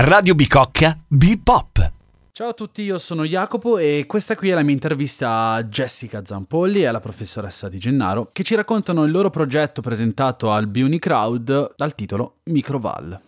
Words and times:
Radio 0.00 0.36
Bicocca 0.36 0.96
Bipop. 1.08 1.92
Ciao 2.30 2.50
a 2.50 2.52
tutti, 2.52 2.82
io 2.82 2.98
sono 2.98 3.24
Jacopo 3.24 3.78
e 3.78 4.04
questa 4.06 4.36
qui 4.36 4.50
è 4.50 4.54
la 4.54 4.62
mia 4.62 4.72
intervista 4.72 5.50
a 5.50 5.64
Jessica 5.64 6.24
Zampolli 6.24 6.82
e 6.82 6.86
alla 6.86 7.00
professoressa 7.00 7.68
Di 7.68 7.78
Gennaro 7.78 8.28
che 8.32 8.44
ci 8.44 8.54
raccontano 8.54 9.02
il 9.02 9.10
loro 9.10 9.28
progetto 9.28 9.80
presentato 9.80 10.52
al 10.52 10.68
Biuni 10.68 11.00
Crowd 11.00 11.74
dal 11.74 11.94
titolo 11.94 12.36
Microval. 12.44 13.20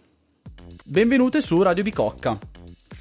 Benvenute 0.85 1.41
su 1.41 1.61
Radio 1.61 1.83
Bicocca. 1.83 2.39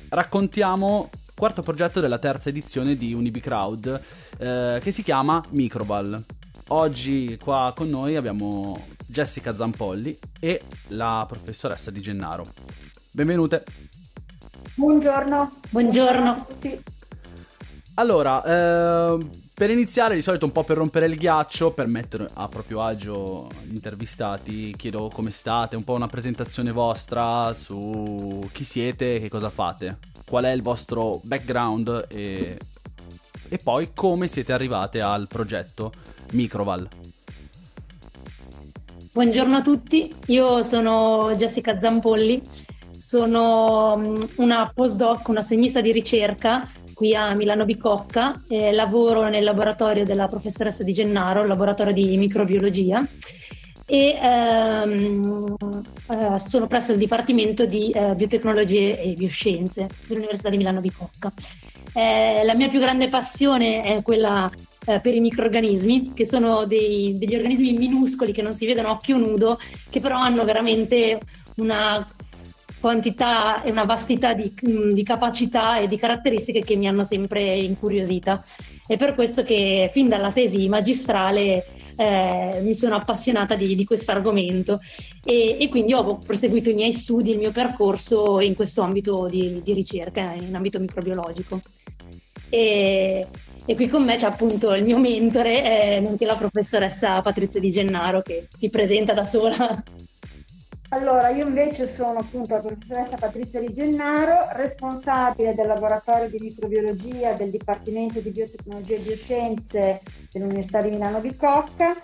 Raccontiamo 0.10 1.12
il 1.14 1.34
quarto 1.36 1.62
progetto 1.62 2.00
della 2.00 2.18
terza 2.18 2.50
edizione 2.50 2.98
di 2.98 3.14
Unibicrowd 3.14 4.02
eh, 4.40 4.80
che 4.82 4.90
si 4.90 5.04
chiama 5.04 5.44
Microval. 5.52 6.26
Oggi 6.70 7.38
qua 7.40 7.72
con 7.76 7.88
noi 7.88 8.16
abbiamo 8.16 8.84
Jessica 9.06 9.54
Zampolli 9.54 10.18
e 10.40 10.60
la 10.88 11.24
professoressa 11.28 11.92
Di 11.92 12.02
Gennaro. 12.02 12.52
Benvenute. 13.20 13.66
Buongiorno. 14.76 15.52
Buongiorno. 15.71 16.32
a 16.32 16.46
tutti. 16.48 16.82
Allora, 17.96 18.42
eh, 18.46 19.28
per 19.54 19.70
iniziare, 19.70 20.16
di 20.16 20.21
solito 20.21 20.46
un 20.46 20.54
po' 20.54 20.64
per 20.64 20.78
rompere 20.78 21.07
il 21.07 21.18
ghiaccio, 21.18 21.74
per 21.74 21.88
mettere 21.88 22.29
a 22.32 22.48
proprio 22.48 22.82
agio 22.82 23.50
gli 23.64 23.74
intervistati, 23.74 24.74
chiedo 24.78 25.10
come 25.14 25.32
state, 25.32 25.76
un 25.76 25.84
po' 25.84 25.96
una 25.96 26.07
presentazione 26.07 26.71
vostra 26.71 27.52
su 27.52 28.48
chi 28.54 28.64
siete, 28.64 29.20
che 29.20 29.28
cosa 29.28 29.50
fate, 29.50 29.98
qual 30.26 30.46
è 30.46 30.51
il 30.51 30.62
vostro 30.62 31.20
background 31.21 32.06
e, 32.08 32.58
e 33.50 33.58
poi 33.58 33.90
come 33.94 34.28
siete 34.28 34.54
arrivate 34.54 35.02
al 35.02 35.28
progetto 35.28 35.92
Microval. 36.31 36.88
Buongiorno 39.12 39.58
a 39.58 39.62
tutti, 39.62 40.16
io 40.28 40.64
sono 40.64 41.34
Jessica 41.36 41.78
Zampolli, 41.78 42.42
sono 43.00 43.95
mm, 43.98 44.22
una 44.38 44.70
postdoc, 44.73 45.30
una 45.30 45.42
segnista 45.42 45.80
di 45.80 45.94
ricerca 45.94 46.70
qui 46.94 47.16
a 47.16 47.34
Milano 47.34 47.64
Bicocca, 47.64 48.44
e 48.50 48.73
lavoro 48.73 49.30
nel 49.30 49.46
laboratorio 49.46 50.04
della 50.04 50.28
professoressa 50.28 50.84
Di 50.84 50.92
Gennaro, 50.92 51.46
laboratorio 51.46 51.94
di 51.94 52.18
microbiologia 52.18 53.02
e 53.86 54.20
ehm, 54.22 55.56
eh, 56.10 56.40
sono 56.40 56.68
presso 56.68 56.92
il 56.92 56.98
Dipartimento 56.98 57.66
di 57.66 57.90
eh, 57.92 58.16
Biotecnologie 58.16 59.02
e 59.02 59.14
Bioscienze 59.14 59.88
dell'Università 60.08 60.50
di 60.50 60.58
Milano 60.58 60.82
Bicocca. 60.82 61.32
Eh, 61.94 62.42
la 62.44 62.54
mia 62.54 62.68
più 62.68 62.80
grande 62.80 63.08
passione 63.08 63.82
è 63.82 64.02
quella 64.04 64.52
eh, 64.86 65.00
per 65.00 65.16
i 65.16 65.22
microorganismi, 65.22 66.12
che 66.14 66.26
sono 66.26 66.66
dei, 66.66 67.18
degli 67.18 67.36
organismi 67.36 67.72
minuscoli 67.72 68.34
che 68.34 68.42
non 68.42 68.54
si 68.54 68.66
vedono 68.66 68.90
a 68.90 68.92
occhio 68.92 69.18
nudo, 69.18 69.58
che 69.90 70.02
però 70.02 70.18
hanno 70.18 70.44
veramente 70.44 71.18
una 71.56 72.06
quantità 72.80 73.62
e 73.62 73.72
una 73.72 73.84
vastità 73.84 74.34
di, 74.34 74.54
di, 74.94 75.04
capacità 75.04 75.80
e 75.80 75.88
di 75.88 75.98
caratteristiche 75.98 76.64
che 76.64 76.76
mi 76.76 76.88
hanno 76.88 77.04
sempre 77.04 77.58
incuriosita. 77.58 78.44
È 78.88 78.98
per 78.98 79.16
questo 79.16 79.44
che 79.44 79.90
fin 79.92 80.08
dalla 80.08 80.32
tesi 80.32 80.68
magistrale 80.68 81.66
eh, 81.96 82.62
mi 82.62 82.74
sono 82.74 82.96
appassionata 82.96 83.56
di, 83.56 83.76
di 83.76 83.84
questo 83.84 84.12
argomento 84.12 84.80
e, 85.24 85.58
e, 85.60 85.68
quindi 85.68 85.94
ho 85.94 86.18
proseguito 86.18 86.70
i 86.70 86.74
miei 86.74 86.94
studi, 86.94 87.32
il 87.32 87.38
mio 87.38 87.52
percorso 87.52 88.40
in 88.40 88.56
questo 88.56 88.82
ambito 88.82 89.28
di, 89.28 89.62
di 89.62 89.74
ricerca, 89.74 90.34
in 90.34 90.56
ambito 90.56 90.80
microbiologico. 90.80 91.62
E, 92.50 93.28
e, 93.66 93.76
qui 93.76 93.88
con 93.90 94.04
me 94.04 94.16
c'è 94.16 94.26
appunto 94.26 94.74
il 94.74 94.86
mio 94.86 94.98
mentore, 94.98 95.98
eh, 95.98 96.00
nonché 96.00 96.26
la 96.26 96.36
professoressa 96.36 97.22
Patrizia 97.22 97.60
Di 97.60 97.70
Gennaro, 97.70 98.22
che 98.22 98.48
si 98.54 98.70
presenta 98.70 99.14
da 99.14 99.26
sola. 99.26 99.84
Allora, 100.92 101.30
io 101.30 101.45
invece 101.45 101.86
sono 101.86 102.18
appunto 102.18 102.56
la 102.56 102.62
professoressa 102.62 103.16
Patrizia 103.16 103.59
Di 103.59 103.72
Gennaro, 103.72 104.48
responsabile 104.54 105.54
del 105.54 105.68
laboratorio 105.68 106.28
di 106.28 106.40
microbiologia 106.40 107.34
del 107.34 107.52
Dipartimento 107.52 108.20
di 108.20 108.32
Biotecnologie 108.32 108.95
e 108.95 109.00
Bioscienze 109.00 110.02
dell'Università 110.32 110.82
di 110.82 110.90
Milano 110.90 111.20
Bicocca, 111.20 111.95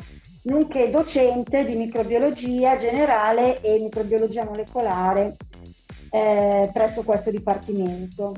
nonché 0.43 0.91
docente 0.91 1.65
di 1.65 1.73
microbiologia 1.73 2.77
generale 2.77 3.59
e 3.61 3.79
microbiologia 3.79 4.45
molecolare 4.45 5.35
eh, 6.11 6.69
presso 6.71 7.01
questo 7.01 7.31
dipartimento. 7.31 8.35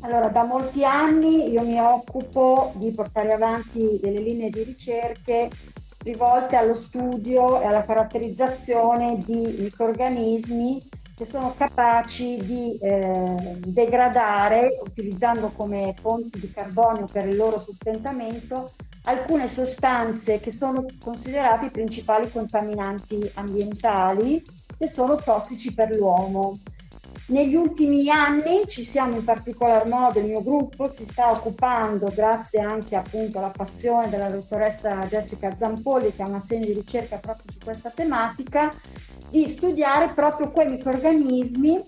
Allora, 0.00 0.26
da 0.26 0.42
molti 0.42 0.84
anni 0.84 1.52
io 1.52 1.62
mi 1.62 1.78
occupo 1.80 2.72
di 2.74 2.90
portare 2.90 3.32
avanti 3.32 4.00
delle 4.00 4.18
linee 4.18 4.50
di 4.50 4.64
ricerche 4.64 5.48
rivolte 6.02 6.56
allo 6.56 6.74
studio 6.74 7.60
e 7.60 7.66
alla 7.66 7.84
caratterizzazione 7.84 9.18
di 9.24 9.56
microrganismi 9.58 10.82
che 11.14 11.24
sono 11.24 11.54
capaci 11.56 12.36
di 12.44 12.76
eh, 12.80 13.58
degradare, 13.66 14.78
utilizzando 14.82 15.52
come 15.54 15.94
fonti 16.00 16.40
di 16.40 16.50
carbonio 16.50 17.04
per 17.10 17.26
il 17.26 17.36
loro 17.36 17.60
sostentamento, 17.60 18.72
alcune 19.04 19.46
sostanze 19.46 20.40
che 20.40 20.52
sono 20.52 20.84
considerate 21.00 21.66
i 21.66 21.70
principali 21.70 22.30
contaminanti 22.30 23.30
ambientali 23.34 24.42
e 24.78 24.86
sono 24.86 25.16
tossici 25.16 25.74
per 25.74 25.94
l'uomo. 25.94 26.58
Negli 27.32 27.54
ultimi 27.54 28.10
anni 28.10 28.64
ci 28.66 28.84
siamo 28.84 29.16
in 29.16 29.24
particolar 29.24 29.88
modo, 29.88 30.18
il 30.18 30.26
mio 30.26 30.42
gruppo 30.42 30.92
si 30.92 31.06
sta 31.06 31.30
occupando, 31.30 32.12
grazie 32.14 32.60
anche 32.60 32.94
appunto 32.94 33.38
alla 33.38 33.48
passione 33.48 34.10
della 34.10 34.28
dottoressa 34.28 35.06
Jessica 35.06 35.56
Zampolli, 35.56 36.14
che 36.14 36.22
ha 36.22 36.28
una 36.28 36.40
serie 36.40 36.66
di 36.66 36.74
ricerca 36.74 37.16
proprio 37.16 37.50
su 37.50 37.58
questa 37.64 37.88
tematica, 37.88 38.70
di 39.30 39.48
studiare 39.48 40.12
proprio 40.12 40.50
quei 40.50 40.68
microrganismi 40.68 41.82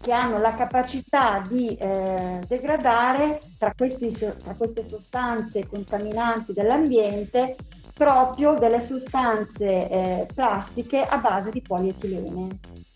che 0.00 0.12
hanno 0.12 0.38
la 0.38 0.54
capacità 0.54 1.44
di 1.46 1.76
eh, 1.76 2.40
degradare 2.48 3.42
tra, 3.58 3.74
questi, 3.76 4.10
tra 4.10 4.54
queste 4.56 4.82
sostanze 4.82 5.66
contaminanti 5.66 6.54
dell'ambiente 6.54 7.54
proprio 7.92 8.54
delle 8.54 8.80
sostanze 8.80 9.90
eh, 9.90 10.26
plastiche 10.34 11.02
a 11.02 11.18
base 11.18 11.50
di 11.50 11.60
polietilene. 11.60 12.48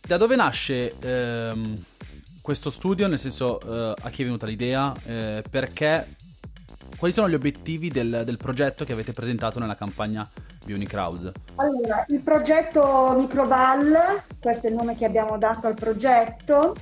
Da 0.08 0.16
dove 0.16 0.34
nasce 0.36 0.94
ehm, 1.00 1.84
questo 2.40 2.70
studio? 2.70 3.08
Nel 3.08 3.18
senso, 3.18 3.60
eh, 3.60 3.94
a 4.00 4.08
chi 4.08 4.22
è 4.22 4.24
venuta 4.24 4.46
l'idea? 4.46 4.90
Eh, 5.04 5.44
perché? 5.50 6.16
Quali 6.96 7.12
sono 7.12 7.28
gli 7.28 7.34
obiettivi 7.34 7.90
del, 7.90 8.22
del, 8.24 8.38
progetto 8.38 8.86
che 8.86 8.94
avete 8.94 9.12
presentato 9.12 9.58
nella 9.58 9.76
campagna 9.76 10.26
Biunicrowd? 10.64 11.30
Allora, 11.56 12.06
il 12.08 12.20
progetto 12.20 13.14
Microval, 13.18 14.22
questo 14.40 14.68
è 14.68 14.70
il 14.70 14.76
nome 14.76 14.96
che 14.96 15.04
abbiamo 15.04 15.36
dato 15.36 15.66
al 15.66 15.74
progetto, 15.74 16.74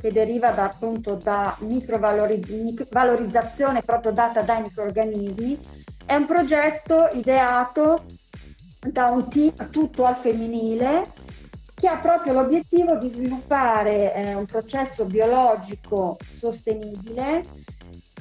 che 0.00 0.10
deriva 0.10 0.52
da, 0.52 0.64
appunto 0.64 1.20
da 1.22 1.54
microvalorizzazione 1.60 3.82
proprio 3.82 4.12
data 4.12 4.40
dai 4.40 4.62
microorganismi, 4.62 5.58
è 6.06 6.14
un 6.14 6.24
progetto 6.24 7.10
ideato 7.12 8.06
da 8.80 9.10
un 9.10 9.28
team 9.28 9.68
tutto 9.68 10.06
al 10.06 10.16
femminile 10.16 11.19
che 11.80 11.88
ha 11.88 11.96
proprio 11.96 12.34
l'obiettivo 12.34 12.96
di 12.96 13.08
sviluppare 13.08 14.14
eh, 14.14 14.34
un 14.34 14.44
processo 14.44 15.06
biologico 15.06 16.18
sostenibile 16.36 17.42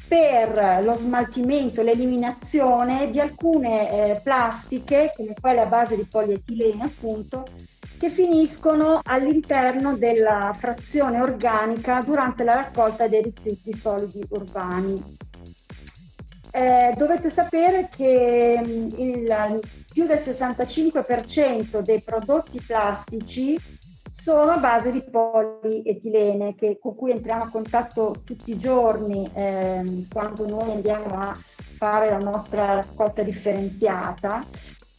per 0.08 0.81
lo 0.84 0.94
smaltimento, 0.96 1.84
l'eliminazione 1.84 3.12
di 3.12 3.19
alcune 3.19 3.92
eh, 3.92 4.19
plastiche, 4.24 5.14
come 5.16 5.36
quelle 5.40 5.62
a 5.62 5.66
base 5.66 5.98
di 5.98 6.06
polietilene 6.06 6.84
appunto, 6.84 7.46
che 8.00 8.09
finiscono 8.09 9.02
all'interno 9.03 9.98
della 9.98 10.56
frazione 10.58 11.19
organica 11.22 12.02
durante 12.02 12.46
la 12.46 12.56
raccolta 12.56 13.08
dei 13.08 13.22
rifiuti 13.22 13.74
solidi 13.74 14.25
urbani. 14.30 15.18
Eh, 16.52 16.96
dovete 16.98 17.30
sapere 17.30 17.90
che 17.96 18.59
mm, 18.59 18.90
il, 18.98 19.59
più 20.00 20.08
del 20.08 20.18
65% 20.18 21.82
dei 21.82 22.00
prodotti 22.00 22.62
plastici 22.66 23.60
sono 24.10 24.52
a 24.52 24.58
base 24.58 24.94
di 24.94 25.04
polietilene 25.04 26.56
che, 26.56 26.80
con 26.80 26.96
cui 26.96 27.12
entriamo 27.12 27.44
a 27.44 27.50
contatto 27.50 28.22
tutti 28.24 28.51
i 28.51 28.57
giorni 28.57 29.30
eh, 29.34 30.06
quando 30.10 30.48
noi 30.48 30.72
andiamo 30.72 31.19
a 31.19 31.38
fare 31.78 32.10
la 32.12 32.18
nostra 32.18 32.75
raccolta 32.75 33.24
differenziata 33.24 34.46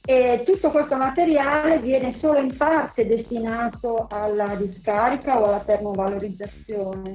e 0.04 0.42
tutto 0.44 0.70
questo 0.70 0.96
materiale 0.96 1.78
viene 1.78 2.12
solo 2.12 2.38
in 2.38 2.54
parte 2.54 3.06
destinato 3.06 4.06
alla 4.10 4.54
discarica 4.54 5.40
o 5.40 5.44
alla 5.44 5.60
termovalorizzazione. 5.60 7.14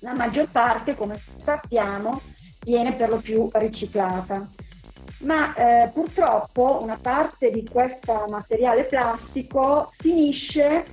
La 0.00 0.14
maggior 0.14 0.50
parte, 0.50 0.94
come 0.94 1.18
sappiamo, 1.38 2.20
viene 2.64 2.94
per 2.94 3.08
lo 3.08 3.16
più 3.16 3.48
riciclata. 3.54 4.46
Ma 5.20 5.54
eh, 5.54 5.88
purtroppo 5.88 6.80
una 6.82 6.98
parte 7.00 7.50
di 7.50 7.66
questo 7.68 8.26
materiale 8.28 8.84
plastico 8.84 9.90
finisce 9.96 10.84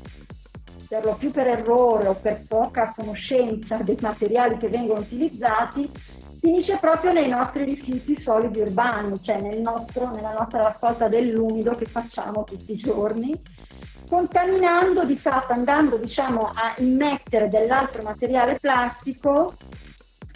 per 0.87 1.05
lo 1.05 1.15
più 1.15 1.31
per 1.31 1.47
errore 1.47 2.07
o 2.07 2.13
per 2.13 2.43
poca 2.47 2.93
conoscenza 2.95 3.77
dei 3.77 3.97
materiali 3.99 4.57
che 4.57 4.69
vengono 4.69 4.99
utilizzati, 4.99 5.89
finisce 6.39 6.77
proprio 6.79 7.11
nei 7.11 7.27
nostri 7.27 7.63
rifiuti 7.63 8.15
solidi 8.15 8.59
urbani, 8.59 9.19
cioè 9.21 9.41
nel 9.41 9.59
nostro, 9.59 10.11
nella 10.11 10.33
nostra 10.33 10.61
raccolta 10.61 11.07
dell'umido 11.07 11.75
che 11.75 11.85
facciamo 11.85 12.43
tutti 12.43 12.73
i 12.73 12.75
giorni 12.75 13.41
contaminando 14.07 15.05
di 15.05 15.17
fatto, 15.17 15.53
andando 15.53 15.97
diciamo, 15.97 16.51
a 16.53 16.75
immettere 16.77 17.47
dell'altro 17.47 18.03
materiale 18.03 18.59
plastico 18.59 19.55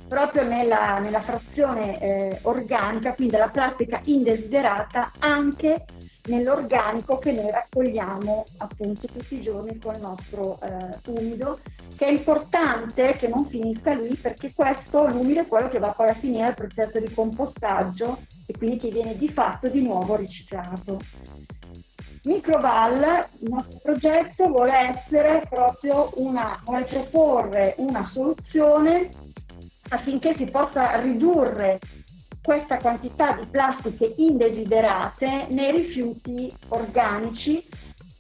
proprio 0.08 0.44
nella, 0.44 1.00
nella 1.00 1.22
frazione 1.22 2.00
eh, 2.00 2.40
organica, 2.44 3.14
quindi 3.14 3.34
della 3.34 3.50
plastica 3.50 4.00
indesiderata 4.06 5.12
anche 5.20 5.86
nell'organico 6.28 7.18
che 7.18 7.32
noi 7.32 7.50
raccogliamo 7.50 8.46
appunto 8.58 9.08
tutti 9.08 9.36
i 9.36 9.42
giorni 9.42 9.78
con 9.80 9.96
il 9.96 10.02
nostro 10.02 10.60
eh, 10.62 10.98
umido, 11.08 11.60
che 11.96 12.06
è 12.06 12.12
importante 12.12 13.14
che 13.14 13.28
non 13.28 13.46
finisca 13.46 13.94
lì 13.94 14.14
perché 14.16 14.54
questo, 14.54 15.08
l'umido 15.08 15.42
è 15.42 15.48
quello 15.48 15.70
che 15.70 15.80
va 15.80 15.90
poi 15.90 16.10
a 16.10 16.14
finire 16.14 16.50
il 16.50 16.56
processo 16.56 17.00
di 17.00 17.14
compostaggio 17.14 18.20
e 18.46 18.58
quindi 18.58 18.78
che 18.78 18.90
viene 18.90 19.16
di 19.16 19.30
fatto 19.30 19.68
di 19.70 19.82
nuovo 19.82 20.16
riciclato. 20.16 21.00
Microval, 22.24 23.26
il 23.40 23.50
nostro 23.50 23.80
progetto 23.82 24.50
vuole 24.50 24.74
essere 24.74 25.44
proprio 25.50 26.12
una, 26.16 26.60
vuole 26.66 26.84
proporre 26.84 27.76
una 27.78 28.04
soluzione 28.04 29.10
affinché 29.90 30.34
si 30.34 30.50
possa 30.50 31.00
ridurre 31.00 31.80
questa 32.44 32.78
quantità 32.78 33.34
di 33.34 33.46
plastiche 33.46 34.14
indesiderate 34.18 35.48
nei 35.50 35.72
rifiuti 35.72 36.54
organici 36.70 37.64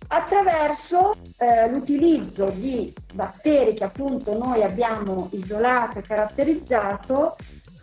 attraverso 0.09 1.15
eh, 1.37 1.69
l'utilizzo 1.69 2.45
di 2.49 2.93
batteri 3.13 3.73
che 3.73 3.83
appunto 3.83 4.37
noi 4.37 4.63
abbiamo 4.63 5.27
isolato 5.31 5.99
e 5.99 6.01
caratterizzato 6.01 7.35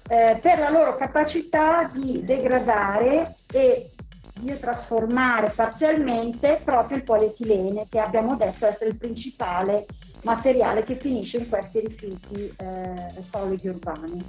eh, 0.08 0.38
per 0.40 0.58
la 0.58 0.70
loro 0.70 0.96
capacità 0.96 1.90
di 1.92 2.24
degradare 2.24 3.36
e 3.52 3.90
biotrasformare 4.38 5.52
parzialmente 5.54 6.60
proprio 6.62 6.98
il 6.98 7.04
polietilene 7.04 7.86
che 7.88 8.00
abbiamo 8.00 8.36
detto 8.36 8.66
essere 8.66 8.90
il 8.90 8.98
principale 8.98 9.86
materiale 10.24 10.84
che 10.84 10.96
finisce 10.96 11.38
in 11.38 11.48
questi 11.48 11.80
rifiuti 11.80 12.54
eh, 12.56 13.22
solidi 13.22 13.68
urbani. 13.68 14.24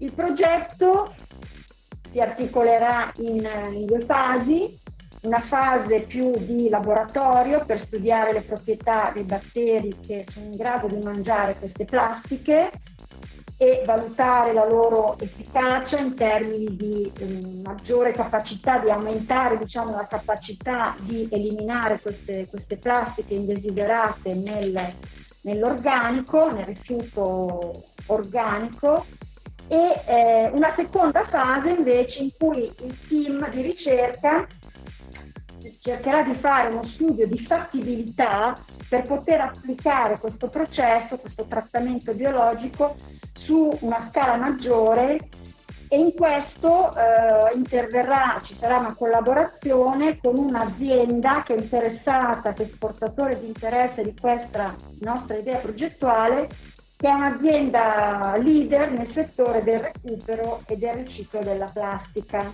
Il 0.00 0.12
progetto 0.12 1.14
si 2.08 2.20
articolerà 2.20 3.12
in, 3.18 3.46
in 3.72 3.86
due 3.86 4.00
fasi, 4.00 4.78
una 5.22 5.40
fase 5.40 6.02
più 6.02 6.30
di 6.38 6.68
laboratorio 6.68 7.64
per 7.64 7.78
studiare 7.80 8.32
le 8.32 8.42
proprietà 8.42 9.10
dei 9.12 9.24
batteri 9.24 9.94
che 10.04 10.24
sono 10.28 10.46
in 10.46 10.56
grado 10.56 10.86
di 10.86 10.98
mangiare 10.98 11.56
queste 11.58 11.84
plastiche 11.84 12.70
e 13.60 13.82
valutare 13.84 14.52
la 14.52 14.64
loro 14.64 15.18
efficacia 15.18 15.98
in 15.98 16.14
termini 16.14 16.76
di 16.76 17.12
eh, 17.18 17.60
maggiore 17.64 18.12
capacità, 18.12 18.78
di 18.78 18.88
aumentare 18.88 19.58
diciamo, 19.58 19.96
la 19.96 20.06
capacità 20.06 20.94
di 21.00 21.28
eliminare 21.28 21.98
queste, 22.00 22.46
queste 22.48 22.76
plastiche 22.76 23.34
indesiderate 23.34 24.34
nel, 24.34 24.94
nell'organico, 25.48 26.52
nel 26.52 26.64
rifiuto 26.64 27.84
organico. 28.06 29.04
E 29.66 30.02
eh, 30.06 30.50
una 30.54 30.70
seconda 30.70 31.24
fase 31.24 31.70
invece 31.70 32.22
in 32.22 32.30
cui 32.38 32.72
il 32.82 33.06
team 33.06 33.50
di 33.50 33.60
ricerca 33.60 34.46
cercherà 35.80 36.22
di 36.22 36.34
fare 36.34 36.68
uno 36.68 36.84
studio 36.84 37.26
di 37.26 37.38
fattibilità 37.38 38.58
per 38.88 39.02
poter 39.02 39.40
applicare 39.40 40.18
questo 40.18 40.48
processo, 40.48 41.18
questo 41.18 41.44
trattamento 41.44 42.14
biologico 42.14 42.96
su 43.32 43.76
una 43.80 44.00
scala 44.00 44.36
maggiore 44.36 45.28
e 45.88 45.98
in 45.98 46.12
questo 46.14 46.94
eh, 46.94 47.54
interverrà, 47.54 48.40
ci 48.42 48.54
sarà 48.54 48.76
una 48.76 48.94
collaborazione 48.94 50.18
con 50.18 50.36
un'azienda 50.36 51.42
che 51.42 51.54
è 51.54 51.58
interessata, 51.58 52.52
che 52.52 52.62
è 52.64 52.66
esportatore 52.66 53.40
di 53.40 53.46
interesse 53.46 54.04
di 54.04 54.14
questa 54.18 54.76
nostra 55.00 55.36
idea 55.36 55.58
progettuale 55.58 56.48
che 56.98 57.08
è 57.08 57.12
un'azienda 57.12 58.36
leader 58.38 58.90
nel 58.90 59.06
settore 59.06 59.62
del 59.62 59.78
recupero 59.78 60.62
e 60.66 60.76
del 60.76 60.94
riciclo 60.94 61.40
della 61.40 61.66
plastica. 61.66 62.52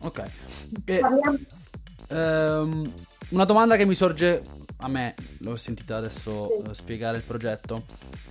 Ok. 0.00 0.22
E, 0.84 1.00
ehm, 2.08 2.92
una 3.28 3.44
domanda 3.44 3.76
che 3.76 3.86
mi 3.86 3.94
sorge 3.94 4.42
a 4.80 4.88
me, 4.88 5.14
l'ho 5.38 5.56
sentita 5.56 5.96
adesso 5.96 6.48
sì. 6.62 6.68
uh, 6.68 6.72
spiegare 6.72 7.16
il 7.16 7.22
progetto. 7.22 7.84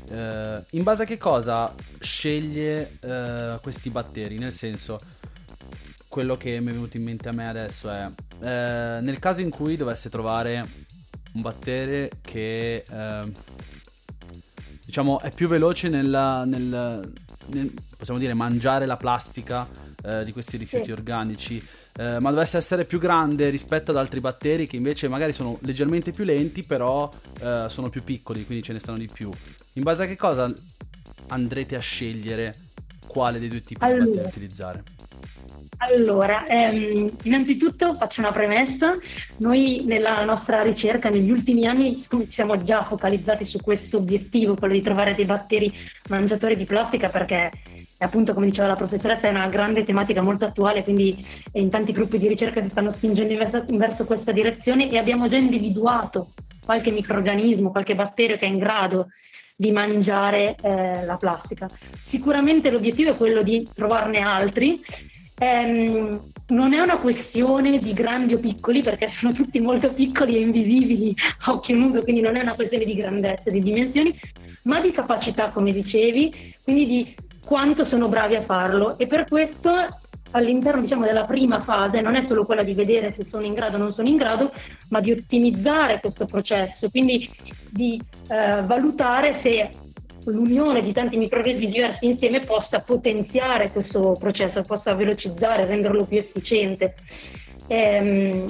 Uh, 0.10 0.64
in 0.72 0.84
base 0.84 1.04
a 1.04 1.06
che 1.06 1.18
cosa 1.18 1.74
sceglie 2.00 2.98
uh, 3.02 3.60
questi 3.62 3.90
batteri? 3.90 4.38
Nel 4.38 4.54
senso, 4.54 5.00
quello 6.08 6.36
che 6.36 6.60
mi 6.60 6.70
è 6.70 6.74
venuto 6.74 6.98
in 6.98 7.04
mente 7.04 7.30
a 7.30 7.32
me 7.32 7.48
adesso 7.48 7.90
è 7.90 8.10
nel 8.42 9.20
caso 9.20 9.42
in 9.42 9.50
cui 9.50 9.76
dovesse 9.76 10.10
trovare 10.10 10.66
un 11.34 11.42
battere 11.42 12.10
che 12.22 12.84
eh, 12.90 13.32
diciamo 14.86 15.20
è 15.20 15.32
più 15.32 15.48
veloce 15.48 15.90
nella, 15.90 16.46
nel, 16.46 17.12
nel, 17.48 17.74
possiamo 17.96 18.20
dire 18.20 18.34
mangiare 18.34 18.86
la 18.86 18.98
plastica 18.98 19.68
eh, 20.10 20.24
di 20.24 20.32
questi 20.32 20.58
rifiuti 20.58 20.86
sì. 20.86 20.92
organici 20.92 21.64
eh, 21.98 22.20
ma 22.20 22.30
dovesse 22.32 22.58
essere 22.58 22.86
più 22.86 23.00
grande 23.00 23.50
rispetto 23.50 23.92
ad 23.92 23.98
altri 23.98 24.20
batteri 24.20 24.68
che 24.68 24.76
invece 24.76 25.08
magari 25.08 25.34
sono 25.34 25.58
leggermente 25.62 26.12
più 26.12 26.24
lenti 26.24 26.64
però 26.64 27.12
eh, 27.42 27.66
sono 27.68 27.90
più 27.90 28.04
piccoli 28.04 28.46
quindi 28.46 28.64
ce 28.64 28.74
ne 28.74 28.80
stanno 28.80 28.98
di 28.98 29.10
più 29.12 29.30
in 29.74 29.84
base 29.84 30.04
a 30.04 30.06
che 30.08 30.16
cosa 30.16 30.52
andrete 31.28 31.76
a 31.76 31.80
scegliere 31.80 32.56
quale 33.08 33.40
dei 33.40 33.50
due 33.50 33.62
tipi 33.62 33.84
allora. 33.84 34.04
di 34.04 34.10
batteri 34.10 34.28
utilizzare 34.28 34.84
allora, 35.82 36.46
ehm, 36.46 37.10
innanzitutto 37.24 37.94
faccio 37.94 38.20
una 38.20 38.32
premessa. 38.32 38.98
Noi 39.38 39.84
nella 39.86 40.24
nostra 40.26 40.62
ricerca 40.62 41.10
negli 41.10 41.32
ultimi 41.32 41.66
anni 41.68 41.96
ci 41.96 42.26
siamo 42.28 42.62
già 42.62 42.84
focalizzati 42.84 43.46
su 43.46 43.60
questo 43.62 43.98
obiettivo, 43.98 44.56
quello 44.56 44.74
di 44.74 44.82
trovare 44.82 45.16
dei 45.16 45.24
batteri 45.26 45.72
mangiatori 46.10 46.58
di 46.58 46.66
plastica 46.66 47.08
perché 47.08 47.52
appunto 48.00 48.34
come 48.34 48.48
diceva 48.48 48.68
la 48.68 48.76
professoressa 48.76 49.28
è 49.28 49.30
una 49.30 49.48
grande 49.48 49.84
tematica 49.84 50.22
molto 50.22 50.46
attuale, 50.46 50.84
quindi 50.84 51.18
in 51.54 51.70
tanti 51.70 51.94
gruppi 51.94 52.18
di 52.18 52.28
ricerca 52.28 52.62
si 52.62 52.70
stanno 52.70 52.92
spingendo 52.92 53.36
verso, 53.38 53.64
verso 53.70 54.06
questa 54.06 54.34
direzione 54.34 54.90
e 54.90 54.98
abbiamo 54.98 55.28
già 55.28 55.38
individuato 55.38 56.32
qualche 56.66 56.92
microorganismo, 56.92 57.72
qualche 57.72 57.96
batterio 57.96 58.38
che 58.38 58.46
è 58.46 58.50
in 58.50 58.58
grado 58.58 59.08
di 59.56 59.72
mangiare 59.72 60.56
eh, 60.62 61.04
la 61.06 61.18
plastica. 61.18 61.70
Sicuramente 62.02 62.70
l'obiettivo 62.70 63.12
è 63.12 63.16
quello 63.16 63.44
di 63.44 63.68
trovarne 63.74 64.20
altri 64.20 64.80
ehm, 65.40 66.22
non 66.48 66.74
è 66.74 66.80
una 66.80 66.98
questione 66.98 67.80
di 67.80 67.94
grandi 67.94 68.34
o 68.34 68.40
piccoli, 68.40 68.82
perché 68.82 69.08
sono 69.08 69.32
tutti 69.34 69.60
molto 69.60 69.92
piccoli 69.94 70.36
e 70.36 70.42
invisibili 70.42 71.16
a 71.46 71.52
occhio 71.52 71.76
nudo, 71.76 72.04
quindi 72.04 72.22
non 72.22 72.36
è 72.36 72.42
una 72.42 72.56
questione 72.56 72.86
di 72.86 72.96
grandezza, 72.96 73.50
di 73.50 73.62
dimensioni, 73.62 74.18
ma 74.64 74.80
di 74.80 74.92
capacità, 74.92 75.50
come 75.50 75.72
dicevi, 75.72 76.56
quindi 76.64 76.86
di 76.86 77.16
quanto 77.44 77.84
sono 77.84 78.08
bravi 78.08 78.36
a 78.36 78.42
farlo. 78.42 78.98
E 78.98 79.08
per 79.08 79.26
questo 79.28 79.72
all'interno 80.32 80.82
diciamo, 80.82 81.06
della 81.06 81.26
prima 81.26 81.60
fase 81.60 82.02
non 82.02 82.16
è 82.16 82.22
solo 82.22 82.46
quella 82.46 82.64
di 82.64 82.74
vedere 82.74 83.12
se 83.12 83.24
sono 83.24 83.46
in 83.46 83.54
grado 83.54 83.78
o 83.78 83.80
non 83.80 83.92
sono 83.92 84.08
in 84.08 84.18
grado, 84.18 84.52
ma 84.90 85.00
di 85.00 85.12
ottimizzare 85.12 86.00
questo 86.00 86.26
processo, 86.26 86.90
quindi 86.90 87.28
di 87.70 88.00
eh, 88.28 88.62
valutare 88.64 89.34
se 89.34 89.70
l'unione 90.30 90.82
di 90.82 90.92
tanti 90.92 91.18
microorganismi 91.18 91.68
diversi 91.68 92.06
insieme 92.06 92.40
possa 92.40 92.82
potenziare 92.82 93.72
questo 93.72 94.16
processo, 94.20 94.64
possa 94.64 94.94
velocizzare, 94.94 95.66
renderlo 95.66 96.06
più 96.06 96.18
efficiente. 96.18 96.96
Ehm, 97.68 98.48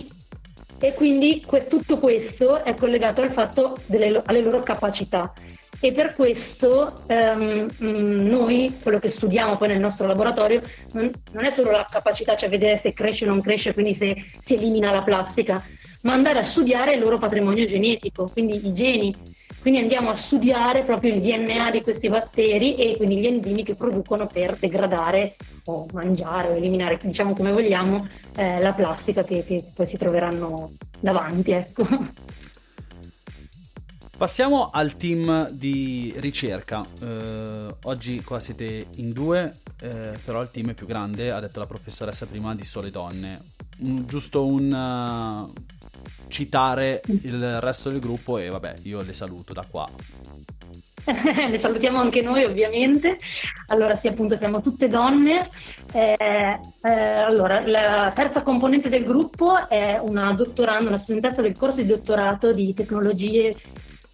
e 0.80 0.94
quindi 0.94 1.44
que- 1.46 1.68
tutto 1.68 1.98
questo 1.98 2.64
è 2.64 2.74
collegato 2.74 3.22
al 3.22 3.32
fatto 3.32 3.78
delle, 3.86 4.22
alle 4.26 4.42
loro 4.42 4.62
capacità. 4.62 5.34
E 5.82 5.94
per 5.94 6.14
questo 6.14 7.04
ehm, 7.08 7.70
noi, 7.80 8.78
quello 8.82 9.00
che 9.00 9.08
studiamo 9.08 9.56
poi 9.56 9.70
nel 9.70 9.80
nostro 9.80 10.08
laboratorio, 10.08 10.62
non, 10.92 11.10
non, 11.32 11.46
è 11.46 11.50
solo 11.50 11.72
la 11.72 11.88
capacità, 11.90 12.36
cioè 12.36 12.50
vedere 12.50 12.76
se 12.76 12.94
cresce 12.94 13.26
o 13.26 13.30
non 13.30 13.42
cresce, 13.42 13.74
quindi 13.74 13.94
se 13.94 14.16
si 14.40 14.56
elimina 14.56 14.92
la 14.92 15.04
plastica, 15.04 15.64
ma 16.02 16.14
andare 16.14 16.40
a 16.40 16.44
studiare 16.44 16.94
il 16.94 17.00
loro 17.00 17.18
patrimonio 17.18 17.66
genetico, 17.66 18.28
quindi 18.28 18.68
i 18.68 18.74
geni 18.74 19.16
quindi 19.62 19.80
andiamo 19.80 20.10
a 20.10 20.16
studiare 20.16 20.84
proprio 20.84 21.14
il 21.14 21.22
DNA 21.22 21.72
di 21.72 21.82
questi 21.82 22.08
batteri 22.08 22.76
e 22.76 22.96
quindi 22.96 23.18
gli 23.18 23.26
enzimi 23.26 23.64
che 23.64 23.76
producono 23.76 24.26
per 24.26 24.58
degradare 24.58 25.36
o 25.66 25.86
mangiare 25.92 26.50
o 26.50 26.56
eliminare, 26.56 26.98
diciamo 27.02 27.34
come 27.34 27.52
vogliamo, 27.52 28.08
eh, 28.36 28.60
la 28.62 28.74
plastica 28.74 29.24
che, 29.24 29.44
che, 29.46 29.64
poi 29.74 29.86
si 29.86 29.98
troveranno 29.98 30.72
davanti. 31.00 31.52
Ecco. 31.52 31.88
Passiamo 34.18 34.70
al 34.70 34.98
team 34.98 35.50
di 35.50 36.14
ricerca. 36.18 36.86
Eh, 37.02 37.76
oggi 37.84 38.22
qua 38.22 38.40
siete 38.40 38.88
in 38.96 39.14
due, 39.14 39.56
eh, 39.82 40.18
però 40.26 40.42
il 40.42 40.52
team 40.52 40.72
è 40.72 40.74
più 40.74 40.86
grande, 40.86 41.32
ha 41.32 41.40
detto 41.40 41.60
la 41.60 41.68
professoressa 41.68 42.26
prima, 42.26 42.54
di 42.56 42.64
sole 42.64 42.92
donne. 42.92 43.42
Un, 43.80 44.06
giusto 44.06 44.46
un, 44.46 45.50
citare 46.28 47.02
il 47.24 47.60
resto 47.60 47.90
del 47.90 48.00
gruppo 48.00 48.38
e 48.38 48.50
vabbè, 48.50 48.76
io 48.84 49.02
le 49.02 49.14
saluto 49.14 49.54
da 49.54 49.66
qua. 49.70 49.90
le 51.50 51.58
salutiamo 51.58 52.00
anche 52.00 52.22
noi 52.22 52.44
ovviamente. 52.44 53.18
Allora 53.68 53.96
sì, 53.96 54.08
appunto 54.08 54.36
siamo 54.36 54.62
tutte 54.62 54.88
donne. 54.88 55.50
Eh, 55.92 56.60
eh, 56.84 56.90
allora, 56.90 57.66
la 57.66 58.12
terza 58.14 58.44
componente 58.44 58.90
del 58.90 59.04
gruppo 59.04 59.68
è 59.68 60.00
una 60.02 60.34
dottoranda, 60.34 60.90
una 60.90 60.98
studentessa 60.98 61.42
del 61.42 61.58
corso 61.58 61.82
di 61.82 61.88
dottorato 61.88 62.54
di 62.54 62.74
tecnologie 62.74 63.56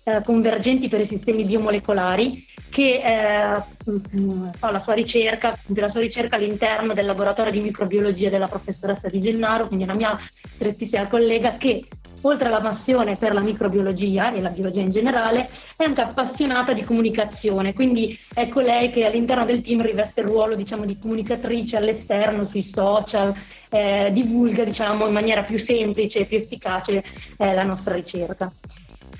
eh, 0.03 0.22
convergenti 0.24 0.88
per 0.88 1.00
i 1.00 1.05
sistemi 1.05 1.44
biomolecolari 1.44 2.53
che 2.75 3.01
eh, 3.01 4.51
fa 4.58 4.70
la 4.70 4.79
sua 4.79 4.96
ricerca, 4.96 5.58
la 5.74 5.88
sua 5.88 6.01
ricerca 6.01 6.36
all'interno 6.36 6.94
del 6.94 7.05
laboratorio 7.05 7.50
di 7.50 7.62
microbiologia 7.62 8.27
della 8.27 8.50
professoressa 8.50 9.08
Di 9.08 9.22
Gennaro, 9.22 9.67
quindi 9.67 9.86
una 9.86 9.96
mia 9.96 10.20
strettissima 10.50 11.08
collega 11.08 11.55
che 11.55 11.86
oltre 12.24 12.50
alla 12.50 12.60
passione 12.60 13.15
per 13.15 13.34
la 13.34 13.39
microbiologia 13.39 14.34
e 14.34 14.41
la 14.41 14.50
biologia 14.50 14.82
in 14.82 14.89
generale, 14.89 15.48
è 15.77 15.86
anche 15.86 16.01
appassionata 16.01 16.74
di 16.74 16.84
comunicazione, 16.84 17.72
quindi 17.74 18.20
ecco 18.34 18.60
lei 18.60 18.89
che 18.89 19.05
all'interno 19.05 19.46
del 19.46 19.62
team 19.62 19.82
riveste 19.82 20.20
il 20.20 20.27
ruolo 20.27 20.55
diciamo, 20.55 20.84
di 20.84 21.00
comunicatrice 21.00 21.77
all'esterno, 21.77 22.44
sui 22.44 22.62
social, 22.62 23.34
eh, 23.70 24.10
divulga 24.12 24.65
diciamo, 24.65 25.08
in 25.08 25.13
maniera 25.13 25.44
più 25.44 25.58
semplice 25.58 26.20
e 26.20 26.25
più 26.25 26.39
efficace 26.39 27.01
eh, 27.38 27.53
la 27.53 27.63
nostra 27.63 27.94
ricerca. 27.94 28.51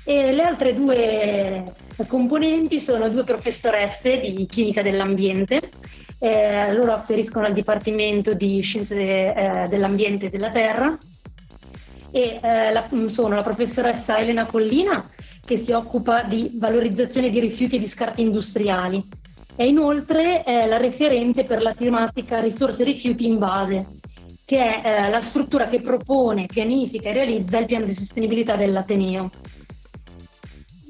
E 0.08 0.32
le 0.32 0.42
altre 0.42 0.72
due 0.72 1.64
componenti 2.06 2.78
sono 2.78 3.08
due 3.08 3.24
professoresse 3.24 4.20
di 4.20 4.46
chimica 4.46 4.80
dell'ambiente. 4.80 5.68
Eh, 6.20 6.72
loro 6.72 6.92
afferiscono 6.92 7.44
al 7.44 7.52
Dipartimento 7.52 8.32
di 8.32 8.60
Scienze 8.60 8.94
de, 8.94 9.32
eh, 9.32 9.68
dell'Ambiente 9.68 10.26
e 10.26 10.30
della 10.30 10.48
Terra 10.50 10.96
e 12.10 12.38
eh, 12.40 12.72
la, 12.72 12.88
sono 13.06 13.34
la 13.34 13.42
professoressa 13.42 14.16
Elena 14.16 14.46
Collina 14.46 15.10
che 15.44 15.56
si 15.56 15.72
occupa 15.72 16.22
di 16.22 16.52
valorizzazione 16.54 17.28
di 17.28 17.38
rifiuti 17.38 17.76
e 17.76 17.78
di 17.78 17.86
scarti 17.86 18.22
industriali 18.22 19.02
e 19.56 19.66
inoltre 19.66 20.42
è 20.42 20.66
la 20.66 20.78
referente 20.78 21.44
per 21.44 21.60
la 21.60 21.74
tematica 21.74 22.40
risorse 22.40 22.82
e 22.82 22.86
rifiuti 22.86 23.26
in 23.26 23.38
base 23.38 23.86
che 24.46 24.80
è 24.80 25.06
eh, 25.06 25.10
la 25.10 25.20
struttura 25.20 25.66
che 25.66 25.80
propone, 25.80 26.46
pianifica 26.46 27.08
e 27.08 27.12
realizza 27.12 27.58
il 27.58 27.66
piano 27.66 27.84
di 27.84 27.92
sostenibilità 27.92 28.54
dell'Ateneo. 28.54 29.28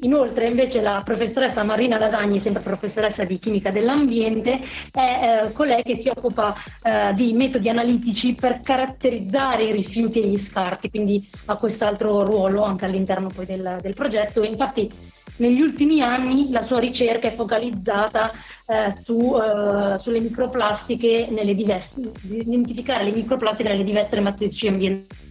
Inoltre 0.03 0.47
invece 0.47 0.83
la 0.83 1.01
professoressa 1.03 1.63
Marina 1.63 1.99
Lasagni, 1.99 2.39
sempre 2.39 2.63
professoressa 2.63 3.25
di 3.25 3.39
chimica 3.39 3.71
dell'ambiente, 3.71 4.61
è 4.93 5.45
eh, 5.47 5.53
colei 5.53 5.83
che 5.83 5.95
si 5.95 6.09
occupa 6.09 6.55
eh, 6.83 7.15
di 7.15 7.33
metodi 7.33 7.71
analitici 7.71 8.35
per 8.35 8.61
caratterizzare 8.61 9.65
i 9.65 9.73
rifiuti 9.73 10.21
e 10.21 10.27
gli 10.27 10.37
scarti, 10.37 10.91
quindi 10.91 11.27
ha 11.47 11.57
quest'altro 11.57 12.25
ruolo 12.25 12.63
anche 12.63 12.85
all'interno 12.85 13.29
poi 13.29 13.47
del, 13.47 13.79
del 13.81 13.95
progetto. 13.95 14.43
E 14.43 14.49
infatti 14.49 14.91
negli 15.39 15.61
ultimi 15.61 16.03
anni 16.03 16.51
la 16.51 16.63
sua 16.63 16.79
ricerca 16.79 17.29
è 17.29 17.35
focalizzata 17.35 18.31
eh, 18.67 18.91
su, 18.91 19.15
uh, 19.15 19.97
sulle 19.97 20.21
microplastiche, 20.21 21.29
nelle 21.31 21.55
diverse, 21.55 22.13
identificare 22.29 23.05
le 23.05 23.13
microplastiche 23.13 23.69
nelle 23.69 23.85
diverse 23.85 24.21
matrici 24.21 24.69
ambientali 24.69 25.26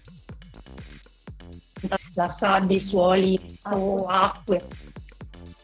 la 2.16 2.30
sabbia, 2.30 2.76
i 2.76 2.80
suoli 2.82 3.40
o 3.72 4.06
acque. 4.08 4.64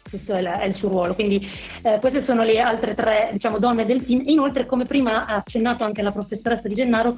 Questo 0.10 0.34
è, 0.34 0.42
la, 0.42 0.60
è, 0.60 0.66
il 0.66 0.74
suo 0.74 0.90
ruolo. 0.90 1.14
Quindi 1.16 1.48
eh, 1.82 1.98
queste 2.00 2.22
sono 2.22 2.44
le 2.44 2.60
altre 2.60 2.94
tre 2.94 3.30
diciamo, 3.32 3.60
donne 3.60 3.86
del 3.86 4.06
team. 4.06 4.22
Inoltre, 4.26 4.66
come 4.66 4.86
prima 4.86 5.26
ha 5.26 5.36
accennato 5.36 5.84
anche 5.84 6.02
la 6.02 6.12
professoressa 6.12 6.68
Di 6.68 6.76
Gennaro, 6.76 7.16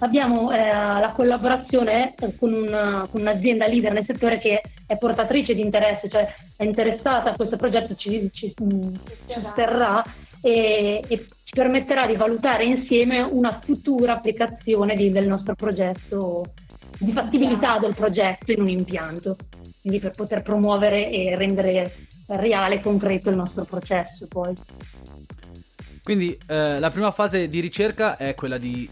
abbiamo 0.00 0.50
eh, 0.50 0.58
la 0.58 1.12
collaborazione 1.14 2.14
eh, 2.14 2.34
con, 2.36 2.52
una, 2.52 3.06
con, 3.10 3.20
un'azienda 3.20 3.66
leader 3.66 3.92
nel 3.92 4.04
settore 4.06 4.38
che 4.38 4.62
è 4.86 4.96
portatrice 4.96 5.54
di 5.54 5.60
interesse, 5.60 6.08
cioè 6.08 6.34
è 6.56 6.64
interessata 6.64 7.32
a 7.32 7.36
questo 7.36 7.56
progetto, 7.56 7.94
ci, 7.94 8.30
ci, 8.32 8.54
sosterrà 9.26 10.02
e, 10.40 11.02
e, 11.06 11.26
ci 11.44 11.52
permetterà 11.52 12.06
di 12.06 12.16
valutare 12.16 12.64
insieme 12.64 13.20
una 13.20 13.60
futura 13.62 14.14
applicazione 14.14 14.94
di, 14.94 15.10
del 15.10 15.26
nostro 15.26 15.54
progetto 15.54 16.52
di 17.00 17.12
fattibilità 17.12 17.78
del 17.78 17.94
progetto 17.94 18.52
in 18.52 18.60
un 18.60 18.68
impianto, 18.68 19.36
quindi 19.80 19.98
per 19.98 20.12
poter 20.12 20.42
promuovere 20.42 21.10
e 21.10 21.34
rendere 21.34 21.92
reale 22.26 22.76
e 22.76 22.80
concreto 22.80 23.30
il 23.30 23.36
nostro 23.36 23.64
processo 23.64 24.26
poi. 24.28 24.54
Quindi 26.02 26.38
eh, 26.46 26.78
la 26.78 26.90
prima 26.90 27.10
fase 27.10 27.48
di 27.48 27.60
ricerca 27.60 28.16
è 28.16 28.34
quella 28.34 28.58
di 28.58 28.88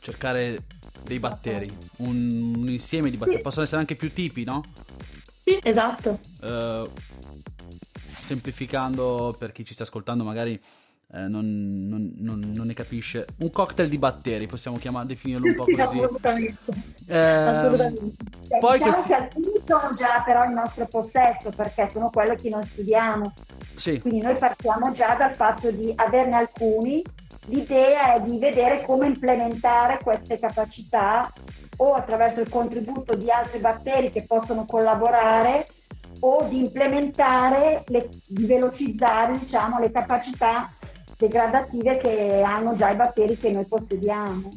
cercare 0.00 0.64
dei 1.02 1.18
batteri, 1.18 1.70
un, 1.98 2.54
un 2.56 2.68
insieme 2.68 3.10
di 3.10 3.16
batteri, 3.16 3.38
sì. 3.38 3.42
possono 3.42 3.64
essere 3.64 3.80
anche 3.80 3.94
più 3.94 4.12
tipi, 4.12 4.44
no? 4.44 4.62
Sì, 5.42 5.58
esatto. 5.62 6.18
Uh, 6.40 6.88
semplificando 8.20 9.34
per 9.38 9.52
chi 9.52 9.64
ci 9.64 9.74
sta 9.74 9.84
ascoltando 9.84 10.24
magari 10.24 10.60
eh, 11.12 11.28
non, 11.28 11.86
non, 11.88 12.12
non, 12.16 12.52
non, 12.52 12.66
ne 12.66 12.74
capisce. 12.74 13.26
Un 13.38 13.50
cocktail 13.50 13.88
di 13.88 13.98
batteri, 13.98 14.46
possiamo 14.46 14.76
chiamare, 14.76 15.06
definirlo 15.06 15.46
un 15.46 15.54
po' 15.54 15.64
così. 15.64 15.80
assolutamente. 15.80 16.72
Eh, 17.06 17.16
assolutamente. 17.16 18.12
Cioè, 18.48 18.58
poi 18.58 18.78
diciamo 18.78 18.90
questi... 18.90 19.08
che 19.08 19.14
alcuni 19.14 19.52
sono 19.64 19.94
già 19.96 20.22
però 20.26 20.44
in 20.44 20.52
nostro 20.52 20.86
possesso 20.86 21.50
perché 21.54 21.88
sono 21.92 22.10
quello 22.10 22.34
che 22.34 22.48
noi 22.48 22.64
studiamo. 22.64 23.34
Sì. 23.76 24.00
Quindi 24.00 24.20
noi 24.20 24.36
partiamo 24.36 24.92
già 24.92 25.14
dal 25.14 25.34
fatto 25.34 25.70
di 25.70 25.92
averne 25.94 26.36
alcuni. 26.36 27.02
L'idea 27.48 28.14
è 28.14 28.20
di 28.22 28.38
vedere 28.38 28.82
come 28.84 29.06
implementare 29.06 30.00
queste 30.02 30.36
capacità 30.40 31.32
o 31.76 31.92
attraverso 31.92 32.40
il 32.40 32.48
contributo 32.48 33.16
di 33.16 33.30
altri 33.30 33.60
batteri 33.60 34.10
che 34.10 34.24
possono 34.24 34.64
collaborare 34.64 35.68
o 36.20 36.46
di 36.48 36.58
implementare, 36.58 37.84
le, 37.86 38.08
di 38.26 38.46
velocizzare 38.46 39.38
diciamo, 39.38 39.78
le 39.78 39.90
capacità 39.90 40.70
degradative 41.18 41.98
che 41.98 42.42
hanno 42.42 42.76
già 42.76 42.90
i 42.90 42.96
batteri 42.96 43.36
che 43.36 43.50
noi 43.50 43.64
possediamo. 43.64 44.50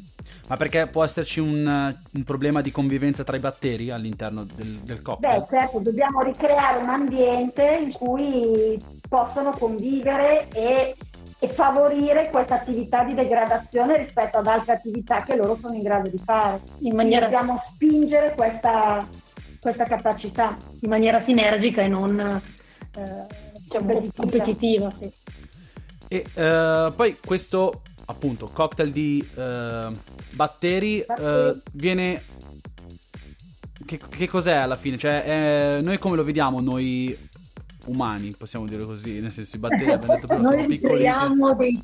Ma 0.47 0.57
perché 0.57 0.87
può 0.87 1.03
esserci 1.03 1.39
un, 1.39 1.95
un 2.13 2.23
problema 2.23 2.61
di 2.61 2.71
convivenza 2.71 3.23
tra 3.23 3.37
i 3.37 3.39
batteri 3.39 3.91
all'interno 3.91 4.43
del, 4.43 4.79
del 4.83 5.01
cocktail? 5.01 5.41
Beh, 5.41 5.57
certo, 5.57 5.79
dobbiamo 5.79 6.21
ricreare 6.21 6.81
un 6.81 6.89
ambiente 6.89 7.79
in 7.81 7.91
cui 7.91 8.81
possono 9.07 9.51
convivere 9.51 10.47
e, 10.53 10.95
e 11.39 11.49
favorire 11.49 12.29
questa 12.31 12.55
attività 12.55 13.03
di 13.03 13.13
degradazione 13.13 13.97
rispetto 13.97 14.37
ad 14.37 14.47
altre 14.47 14.73
attività 14.73 15.23
che 15.23 15.35
loro 15.35 15.55
sono 15.55 15.73
in 15.73 15.81
grado 15.81 16.09
di 16.09 16.19
fare. 16.23 16.61
In 16.79 16.95
maniera... 16.95 17.25
Dobbiamo 17.25 17.61
spingere 17.73 18.33
questa, 18.35 19.07
questa 19.59 19.83
capacità. 19.85 20.57
In 20.81 20.89
maniera 20.89 21.23
sinergica 21.23 21.81
e 21.81 21.87
non 21.87 22.41
eh, 22.97 23.25
diciamo, 23.59 24.01
competitiva. 24.15 24.89
sì. 24.99 25.11
E 26.09 26.25
uh, 26.25 26.93
poi 26.93 27.15
questo 27.23 27.83
appunto 28.05 28.49
cocktail 28.51 28.91
di 28.91 29.25
uh, 29.35 29.95
batteri 30.31 31.05
uh, 31.07 31.55
viene 31.73 32.21
che, 33.85 33.99
che, 34.09 34.27
cos'è 34.27 34.53
alla 34.53 34.75
fine? 34.75 34.97
Cioè, 34.97 35.23
eh, 35.77 35.81
noi 35.81 35.97
come 35.97 36.15
lo 36.15 36.23
vediamo 36.23 36.59
noi 36.59 37.17
umani, 37.85 38.35
possiamo 38.37 38.67
dire 38.67 38.83
così, 38.83 39.19
nel 39.19 39.31
senso 39.31 39.55
i 39.55 39.59
batteri 39.59 39.91
abbiamo 39.91 40.13
detto 40.13 40.27
prima 40.27 40.43
sono 40.49 40.65
piccolissimi. 40.65 41.55
Dei... 41.57 41.83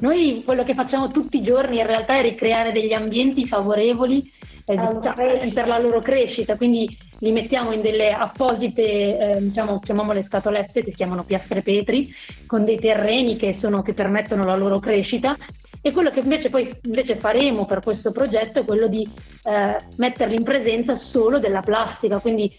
Noi 0.00 0.42
quello 0.44 0.64
che 0.64 0.74
facciamo 0.74 1.08
tutti 1.08 1.38
i 1.38 1.42
giorni 1.42 1.78
in 1.78 1.86
realtà 1.86 2.18
è 2.18 2.22
ricreare 2.22 2.72
degli 2.72 2.92
ambienti 2.92 3.46
favorevoli 3.46 4.30
eh, 4.66 5.50
per 5.54 5.66
la 5.66 5.78
loro 5.78 6.00
crescita, 6.00 6.56
quindi 6.56 6.96
li 7.20 7.32
mettiamo 7.32 7.72
in 7.72 7.80
delle 7.80 8.10
apposite, 8.12 8.82
eh, 8.82 9.38
diciamo, 9.40 9.78
chiamiamole 9.78 10.24
scatolette, 10.26 10.82
che 10.82 10.90
si 10.90 10.96
chiamano 10.96 11.24
piastre 11.24 11.62
petri, 11.62 12.12
con 12.46 12.64
dei 12.64 12.78
terreni 12.78 13.36
che, 13.36 13.56
sono, 13.60 13.82
che 13.82 13.94
permettono 13.94 14.44
la 14.44 14.56
loro 14.56 14.78
crescita. 14.78 15.36
E 15.82 15.92
quello 15.92 16.10
che 16.10 16.20
invece 16.20 16.50
poi 16.50 16.70
invece 16.82 17.16
faremo 17.16 17.64
per 17.64 17.80
questo 17.80 18.10
progetto 18.10 18.60
è 18.60 18.64
quello 18.66 18.86
di 18.86 19.02
eh, 19.44 19.76
metterli 19.96 20.34
in 20.34 20.44
presenza 20.44 20.98
solo 20.98 21.38
della 21.38 21.62
plastica, 21.62 22.18
quindi 22.18 22.54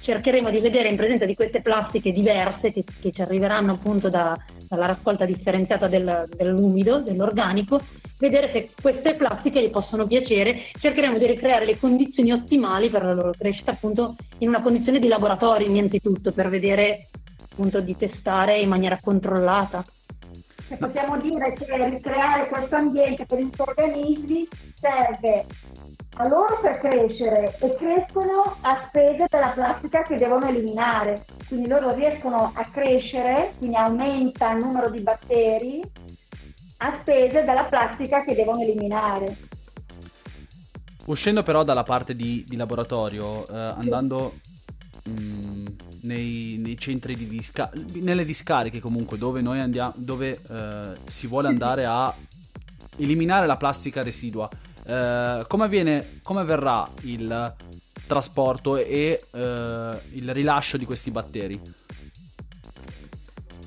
cercheremo 0.00 0.50
di 0.50 0.60
vedere 0.60 0.88
in 0.88 0.96
presenza 0.96 1.24
di 1.24 1.34
queste 1.34 1.60
plastiche 1.60 2.12
diverse 2.12 2.72
che, 2.72 2.84
che 3.00 3.10
ci 3.10 3.20
arriveranno 3.20 3.72
appunto 3.72 4.08
da, 4.08 4.36
dalla 4.72 4.86
raccolta 4.86 5.26
differenziata 5.26 5.86
del, 5.86 6.26
dell'umido, 6.34 7.00
dell'organico, 7.00 7.78
vedere 8.18 8.50
se 8.50 8.70
queste 8.80 9.14
plastiche 9.14 9.60
gli 9.60 9.68
possono 9.68 10.06
piacere, 10.06 10.62
cercheremo 10.78 11.18
di 11.18 11.26
ricreare 11.26 11.66
le 11.66 11.78
condizioni 11.78 12.32
ottimali 12.32 12.88
per 12.88 13.04
la 13.04 13.12
loro 13.12 13.32
crescita 13.36 13.72
appunto 13.72 14.16
in 14.38 14.48
una 14.48 14.62
condizione 14.62 14.98
di 14.98 15.08
laboratorio 15.08 15.66
innanzitutto 15.66 16.32
per 16.32 16.48
vedere 16.48 17.08
appunto 17.50 17.80
di 17.80 17.94
testare 17.94 18.58
in 18.60 18.70
maniera 18.70 18.98
controllata. 18.98 19.84
Possiamo 20.78 21.18
dire 21.18 21.52
che 21.52 21.66
ricreare 21.90 22.48
questo 22.48 22.76
ambiente 22.76 23.26
per 23.26 23.40
gli 23.40 23.50
organismi 23.58 24.48
serve 24.80 25.44
a 26.16 26.28
loro 26.28 26.58
per 26.60 26.78
crescere 26.78 27.56
e 27.60 27.74
crescono 27.76 28.56
a 28.60 28.84
spese 28.86 29.26
della 29.28 29.48
plastica 29.48 30.02
che 30.02 30.16
devono 30.16 30.46
eliminare. 30.46 31.24
Quindi 31.48 31.68
loro 31.68 31.94
riescono 31.94 32.52
a 32.54 32.64
crescere, 32.70 33.54
quindi 33.58 33.76
aumenta 33.76 34.52
il 34.52 34.58
numero 34.58 34.90
di 34.90 35.00
batteri 35.00 35.80
a 36.78 36.98
spese 37.00 37.44
della 37.44 37.64
plastica 37.64 38.22
che 38.22 38.34
devono 38.34 38.60
eliminare. 38.62 39.36
Uscendo 41.06 41.42
però 41.42 41.64
dalla 41.64 41.82
parte 41.82 42.14
di, 42.14 42.44
di 42.46 42.56
laboratorio, 42.56 43.46
eh, 43.48 43.56
andando 43.56 44.34
mh, 45.04 45.12
mm, 45.12 45.66
nei, 46.02 46.58
nei, 46.60 46.78
centri 46.78 47.16
di 47.16 47.26
discarica, 47.26 47.88
nelle 48.00 48.24
discariche 48.24 48.80
comunque, 48.80 49.18
dove, 49.18 49.40
noi 49.40 49.60
andiamo, 49.60 49.92
dove 49.96 50.38
eh, 50.48 50.92
si 51.06 51.26
vuole 51.26 51.48
andare 51.48 51.86
a 51.86 52.14
eliminare 52.98 53.46
la 53.46 53.56
plastica 53.56 54.02
residua, 54.02 54.48
eh, 54.86 55.44
come, 55.46 55.64
avviene, 55.64 56.20
come 56.22 56.40
avverrà 56.40 56.88
il 57.02 57.54
trasporto 58.06 58.76
e 58.76 59.24
eh, 59.32 60.00
il 60.10 60.32
rilascio 60.32 60.76
di 60.76 60.84
questi 60.84 61.10
batteri? 61.10 61.60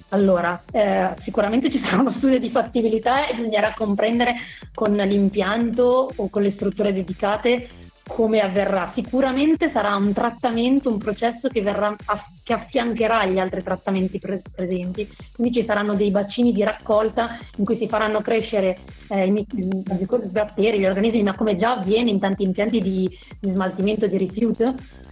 Allora, 0.09 0.61
eh, 0.71 1.13
sicuramente 1.19 1.69
ci 1.71 1.79
sarà 1.79 1.97
uno 1.97 2.13
studio 2.15 2.39
di 2.39 2.49
fattibilità 2.49 3.27
e 3.27 3.35
bisognerà 3.35 3.73
comprendere 3.73 4.35
con 4.73 4.93
l'impianto 4.93 6.11
o 6.15 6.29
con 6.29 6.41
le 6.41 6.51
strutture 6.51 6.93
dedicate 6.93 7.67
come 8.07 8.39
avverrà. 8.39 8.91
Sicuramente 8.93 9.69
sarà 9.71 9.95
un 9.95 10.13
trattamento, 10.13 10.89
un 10.89 10.97
processo 10.97 11.47
che, 11.47 11.61
verrà, 11.61 11.95
che 12.43 12.53
affiancherà 12.53 13.25
gli 13.25 13.39
altri 13.39 13.63
trattamenti 13.63 14.19
pre- 14.19 14.41
presenti, 14.53 15.09
quindi 15.35 15.59
ci 15.59 15.65
saranno 15.65 15.95
dei 15.95 16.11
bacini 16.11 16.51
di 16.51 16.63
raccolta 16.63 17.37
in 17.57 17.65
cui 17.65 17.77
si 17.77 17.87
faranno 17.87 18.21
crescere 18.21 18.77
eh, 19.09 19.25
i, 19.25 19.45
i, 19.55 20.07
batteri, 20.29 20.79
gli 20.79 20.85
organismi, 20.85 21.23
ma 21.23 21.35
come 21.35 21.55
già 21.55 21.73
avviene 21.73 22.11
in 22.11 22.19
tanti 22.19 22.43
impianti 22.43 22.79
di, 22.79 23.09
di 23.39 23.51
smaltimento 23.51 24.05
di 24.07 24.17
rifiuti, 24.17 24.63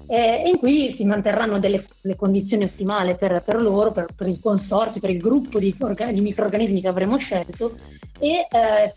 eh, 0.08 0.44
in 0.46 0.58
cui 0.60 0.94
si 0.96 1.06
manterranno 1.06 1.60
delle 1.60 1.84
condizioni 2.16 2.66
ottimali 2.66 3.16
per, 3.16 3.42
per 3.44 3.62
loro, 3.62 3.92
per, 3.92 4.08
per, 4.16 4.28
il 4.28 4.40
consorzio, 4.40 5.02
per 5.02 5.10
il 5.10 5.18
gruppo 5.18 5.60
di, 5.60 5.76
orga- 5.80 6.12
di 6.12 6.22
microorganismi 6.22 6.82
che 6.82 6.88
avremo 6.88 7.18
scelto. 7.18 7.76
E 8.20 8.48
eh, 8.50 8.94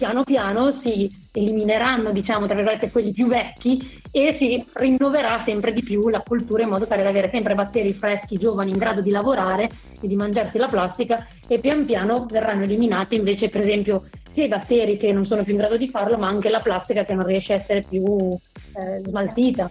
piano 0.00 0.24
piano 0.24 0.80
si 0.82 1.14
elimineranno, 1.30 2.10
diciamo, 2.10 2.46
tra 2.46 2.54
virgolette, 2.54 2.90
quelli 2.90 3.12
più 3.12 3.26
vecchi 3.26 4.00
e 4.10 4.34
si 4.40 4.64
rinnoverà 4.72 5.42
sempre 5.44 5.74
di 5.74 5.82
più 5.82 6.08
la 6.08 6.22
cultura 6.22 6.62
in 6.62 6.70
modo 6.70 6.86
tale 6.86 7.02
da 7.02 7.10
avere 7.10 7.28
sempre 7.30 7.54
batteri 7.54 7.92
freschi, 7.92 8.38
giovani, 8.38 8.70
in 8.70 8.78
grado 8.78 9.02
di 9.02 9.10
lavorare 9.10 9.68
e 10.00 10.08
di 10.08 10.16
mangiarsi 10.16 10.56
la 10.56 10.68
plastica 10.68 11.26
e 11.46 11.58
pian 11.58 11.84
piano 11.84 12.24
verranno 12.24 12.62
eliminati 12.62 13.14
invece, 13.14 13.50
per 13.50 13.60
esempio, 13.60 14.06
sia 14.32 14.46
i 14.46 14.48
batteri 14.48 14.96
che 14.96 15.12
non 15.12 15.26
sono 15.26 15.44
più 15.44 15.52
in 15.52 15.58
grado 15.58 15.76
di 15.76 15.88
farlo, 15.88 16.16
ma 16.16 16.28
anche 16.28 16.48
la 16.48 16.60
plastica 16.60 17.04
che 17.04 17.12
non 17.12 17.26
riesce 17.26 17.52
a 17.52 17.56
essere 17.56 17.84
più 17.86 18.02
eh, 18.06 19.02
smaltita 19.04 19.70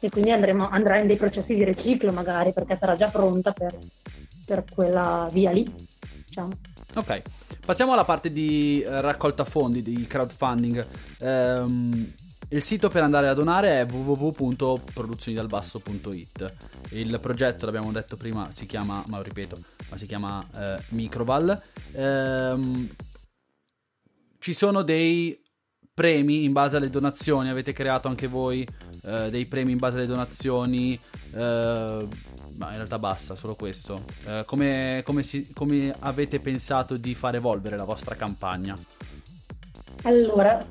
e 0.00 0.08
quindi 0.08 0.30
andremo, 0.30 0.70
andrà 0.70 0.98
in 0.98 1.06
dei 1.06 1.16
processi 1.16 1.52
di 1.52 1.64
riciclo 1.64 2.12
magari 2.12 2.54
perché 2.54 2.78
sarà 2.80 2.96
già 2.96 3.08
pronta 3.08 3.52
per, 3.52 3.76
per 4.46 4.64
quella 4.74 5.28
via 5.30 5.50
lì. 5.50 5.70
Diciamo. 6.26 6.48
Ok, 6.94 7.22
passiamo 7.70 7.92
alla 7.92 8.02
parte 8.02 8.32
di 8.32 8.82
eh, 8.82 9.00
raccolta 9.00 9.44
fondi, 9.44 9.80
di 9.80 10.04
crowdfunding. 10.04 10.84
Um, 11.20 12.12
il 12.48 12.62
sito 12.62 12.88
per 12.88 13.04
andare 13.04 13.28
a 13.28 13.32
donare 13.32 13.78
è 13.78 13.86
www.produzionidalbasso.it. 13.86 16.54
Il 16.90 17.16
progetto, 17.20 17.66
l'abbiamo 17.66 17.92
detto 17.92 18.16
prima, 18.16 18.50
si 18.50 18.66
chiama, 18.66 19.04
ma 19.06 19.18
lo 19.18 19.22
ripeto, 19.22 19.56
ma 19.88 19.96
si 19.96 20.06
chiama 20.06 20.44
eh, 20.52 20.82
Microval. 20.88 21.62
Um, 21.92 22.88
ci 24.40 24.52
sono 24.52 24.82
dei 24.82 25.40
premi 25.94 26.42
in 26.42 26.52
base 26.52 26.76
alle 26.76 26.90
donazioni, 26.90 27.50
avete 27.50 27.72
creato 27.72 28.08
anche 28.08 28.26
voi 28.26 28.66
eh, 29.02 29.30
dei 29.30 29.46
premi 29.46 29.70
in 29.70 29.78
base 29.78 29.98
alle 29.98 30.06
donazioni, 30.06 30.98
eh, 31.34 32.08
ma 32.60 32.68
in 32.68 32.76
realtà 32.76 32.98
basta, 32.98 33.34
solo 33.34 33.54
questo. 33.54 34.02
Eh, 34.26 34.42
come, 34.44 35.00
come, 35.02 35.22
si, 35.22 35.50
come 35.54 35.94
avete 36.00 36.40
pensato 36.40 36.98
di 36.98 37.14
far 37.14 37.34
evolvere 37.34 37.78
la 37.78 37.84
vostra 37.84 38.14
campagna? 38.14 38.76
Allora, 40.02 40.66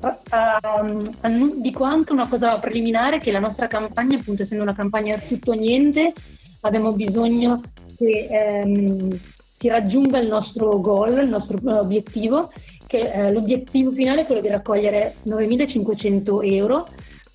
um, 0.81 1.62
dico 1.62 1.84
anche 1.84 2.13
una 2.13 2.27
cosa 2.27 2.58
preliminare, 2.58 3.17
che 3.17 3.31
la 3.31 3.39
nostra 3.39 3.65
campagna, 3.65 4.17
appunto 4.17 4.43
essendo 4.43 4.63
una 4.63 4.75
campagna 4.75 5.17
tutto 5.17 5.51
o 5.51 5.55
niente, 5.55 6.13
abbiamo 6.62 6.91
bisogno 6.91 7.60
che 7.98 8.63
um, 8.63 9.19
si 9.58 9.67
raggiunga 9.67 10.19
il 10.19 10.27
nostro 10.27 10.79
goal, 10.79 11.24
il 11.24 11.29
nostro 11.29 11.58
obiettivo, 11.79 12.51
che 12.86 13.00
eh, 13.00 13.31
l'obiettivo 13.31 13.91
finale 13.91 14.22
è 14.22 14.25
quello 14.25 14.41
di 14.41 14.48
raccogliere 14.48 15.15
9.500 15.25 16.53
euro 16.53 16.88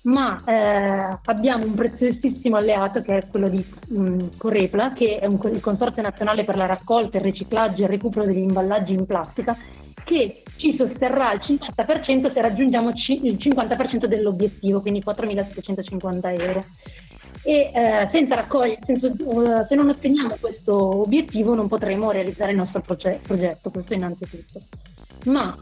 ma 0.05 0.41
eh, 0.45 1.17
abbiamo 1.25 1.65
un 1.65 1.73
preziosissimo 1.73 2.57
alleato 2.57 3.01
che 3.01 3.17
è 3.17 3.27
quello 3.27 3.49
di 3.49 3.63
mh, 3.89 3.99
mm, 3.99 4.19
Corepla, 4.37 4.93
che 4.93 5.15
è 5.15 5.25
un, 5.25 5.39
il 5.51 5.61
Consorzio 5.61 6.01
Nazionale 6.01 6.43
per 6.43 6.57
la 6.57 6.65
raccolta, 6.65 7.17
il 7.17 7.23
riciclaggio 7.23 7.81
e 7.81 7.85
il 7.85 7.89
recupero 7.89 8.25
degli 8.25 8.37
imballaggi 8.37 8.93
in 8.93 9.05
plastica, 9.05 9.57
che 10.03 10.43
ci 10.57 10.75
sosterrà 10.75 11.33
il 11.33 11.41
50% 11.43 12.31
se 12.31 12.41
raggiungiamo 12.41 12.91
c- 12.91 13.19
il 13.21 13.37
50% 13.39 14.05
dell'obiettivo, 14.05 14.81
quindi 14.81 15.01
4.750 15.03 16.39
euro. 16.39 16.65
E 17.43 17.71
eh, 17.73 18.07
senza 18.11 18.35
raccogliere, 18.35 18.79
senza, 18.83 19.07
uh, 19.07 19.65
se 19.67 19.75
non 19.75 19.89
otteniamo 19.89 20.35
questo 20.39 21.01
obiettivo 21.01 21.53
non 21.53 21.67
potremo 21.67 22.09
realizzare 22.09 22.51
il 22.51 22.57
nostro 22.57 22.81
proge- 22.81 23.19
progetto, 23.21 23.69
questo 23.69 23.93
innanzitutto. 23.93 24.61
Ma 25.25 25.55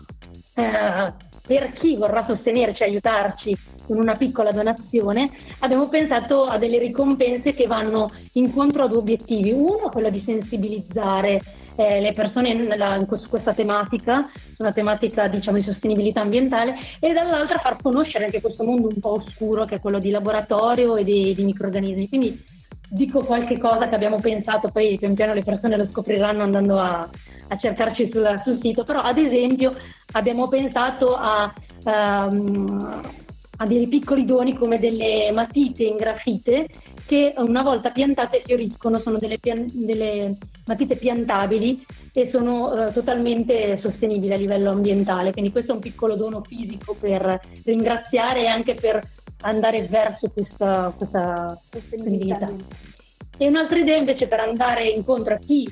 eh, 0.56 1.14
per 1.46 1.74
chi 1.74 1.98
vorrà 1.98 2.26
sostenerci, 2.26 2.84
aiutarci 2.84 3.58
con 3.86 3.98
una 3.98 4.16
piccola 4.16 4.52
donazione, 4.52 5.30
abbiamo 5.60 5.88
pensato 5.88 6.46
a 6.46 6.58
delle 6.58 6.80
ricompense 6.80 7.54
che 7.54 7.68
vanno 7.68 8.10
incontro 8.34 8.84
a 8.84 8.88
due 8.88 8.98
obiettivi. 8.98 9.52
Uno, 9.52 9.90
quello 9.92 10.10
di 10.10 10.20
sensibilizzare 10.20 11.42
eh, 11.76 12.02
le 12.02 12.12
persone 12.12 12.54
nella, 12.54 12.96
in 12.96 13.08
su 13.08 13.30
questa 13.30 13.54
tematica, 13.54 14.30
una 14.58 14.72
tematica 14.72 15.28
diciamo 15.28 15.58
di 15.58 15.64
sostenibilità 15.64 16.22
ambientale, 16.22 16.76
e 17.00 17.14
dall'altra 17.14 17.60
far 17.60 17.78
conoscere 17.82 18.26
anche 18.26 18.42
questo 18.42 18.64
mondo 18.64 18.88
un 18.88 19.00
po' 19.00 19.14
oscuro 19.14 19.66
che 19.66 19.76
è 19.76 19.80
quello 19.80 20.00
di 20.00 20.10
laboratorio 20.10 20.96
e 20.96 21.04
di, 21.04 21.34
di 21.34 21.44
microorganismi. 21.44 22.08
Quindi 22.08 22.44
dico 22.90 23.24
qualche 23.24 23.58
cosa 23.58 23.90
che 23.90 23.96
abbiamo 23.96 24.20
pensato, 24.20 24.70
poi 24.70 24.98
pian 24.98 25.16
piano 25.16 25.34
le 25.34 25.44
persone 25.44 25.78
lo 25.78 25.88
scopriranno 25.90 26.44
andando 26.44 26.78
a, 26.78 27.08
a 27.48 27.58
cercarci 27.58 28.10
sul, 28.12 28.42
sul, 28.44 28.60
sito, 28.62 28.84
però 28.84 29.02
ad 29.02 29.18
esempio 29.18 29.72
abbiamo 30.12 30.48
pensato 30.48 31.16
a, 31.16 31.52
um, 31.86 33.02
a 33.64 33.66
dei 33.66 33.88
piccoli 33.88 34.26
doni 34.26 34.56
come 34.56 34.78
delle 34.78 35.32
matite 35.32 35.84
in 35.84 35.96
grafite 35.96 36.68
che 37.06 37.34
una 37.38 37.64
volta 37.64 37.90
piantate 37.90 38.42
fioriscono, 38.46 39.00
sono 39.00 39.18
delle, 39.18 39.38
pian- 39.40 39.70
delle 39.72 40.38
matite 40.66 40.96
piantabili 40.96 41.84
e 42.14 42.30
sono 42.30 42.72
uh, 42.72 42.92
totalmente 42.92 43.80
sostenibili 43.82 44.34
a 44.34 44.38
livello 44.38 44.72
ambientale, 44.72 45.32
quindi 45.32 45.52
questo 45.52 45.72
è 45.72 45.76
un 45.76 45.82
piccolo 45.82 46.16
dono 46.16 46.44
fisico 46.44 46.96
per 47.00 47.40
ringraziare 47.66 48.44
e 48.44 48.48
anche 48.48 48.74
per 48.74 49.02
andare 49.42 49.82
verso 49.84 50.30
questa, 50.30 50.94
questa 50.96 51.60
sostenibilità. 51.70 52.50
E 53.38 53.48
un'altra 53.48 53.80
idea 53.80 53.98
invece 53.98 54.28
per 54.28 54.40
andare 54.40 54.88
incontro 54.90 55.34
a 55.34 55.38
chi 55.38 55.68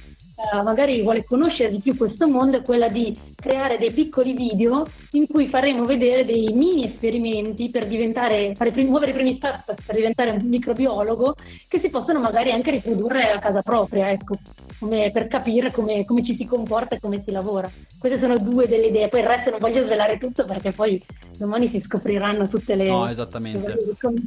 eh, 0.54 0.62
magari 0.64 1.02
vuole 1.02 1.24
conoscere 1.24 1.70
di 1.70 1.80
più 1.80 1.96
questo 1.96 2.28
mondo 2.28 2.58
è 2.58 2.62
quella 2.62 2.88
di 2.88 3.18
creare 3.36 3.78
dei 3.78 3.92
piccoli 3.92 4.34
video 4.34 4.86
in 5.12 5.28
cui 5.28 5.48
faremo 5.48 5.86
vedere 5.86 6.26
dei 6.26 6.52
mini 6.54 6.86
esperimenti 6.86 7.70
per 7.70 7.88
diventare, 7.88 8.56
fare 8.56 8.72
prim- 8.72 8.90
muovere 8.90 9.12
i 9.12 9.14
primi 9.14 9.36
step 9.36 9.74
per 9.86 9.96
diventare 9.96 10.32
un 10.32 10.40
microbiologo 10.44 11.36
che 11.68 11.80
si 11.80 11.90
possono 11.90 12.20
magari 12.20 12.52
anche 12.52 12.72
riprodurre 12.72 13.32
a 13.32 13.40
casa 13.40 13.62
propria, 13.62 14.10
ecco, 14.10 14.36
come, 14.80 15.12
per 15.12 15.28
capire 15.28 15.72
come, 15.72 16.06
come, 16.06 16.24
ci 16.24 16.36
si 16.36 16.46
comporta 16.46 16.96
e 16.96 17.00
come 17.00 17.22
si 17.24 17.32
lavora. 17.32 17.70
Queste 18.00 18.20
sono 18.20 18.36
due 18.38 18.68
delle 18.68 18.88
idee, 18.88 19.10
poi 19.10 19.22
il 19.22 19.28
resto 19.28 19.52
non 19.52 19.60
voglio 19.60 19.86
svelare 19.86 20.18
tutto 20.18 20.44
perché 20.46 20.72
poi 20.72 21.02
domani 21.38 21.70
si 21.70 21.82
scopriranno 21.86 22.48
tutte 22.48 22.76
le... 22.76 22.86
No, 22.86 23.08
esattamente. 23.08 23.78